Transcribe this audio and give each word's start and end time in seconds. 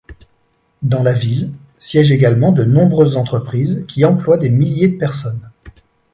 Dans 0.81 1.03
la 1.03 1.13
ville 1.13 1.51
siègent 1.77 2.11
également 2.13 2.51
de 2.51 2.63
nombreuses 2.65 3.17
entreprises 3.17 3.85
qui 3.87 4.03
emploient 4.03 4.39
des 4.39 4.49
milliers 4.49 4.87
de 4.89 4.97
personnes. 4.97 5.51